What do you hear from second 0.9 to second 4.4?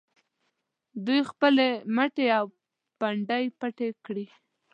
دوی خپلې مټې او پنډۍ پټې کړي.